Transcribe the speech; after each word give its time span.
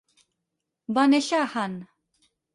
Va 0.99 1.03
néixer 1.11 1.43
a 1.43 1.51
Hann. 1.53 1.77